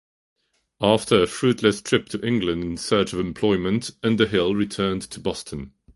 [0.81, 5.73] After a fruitless trip to England in search of employment, Underhill returned to Boston.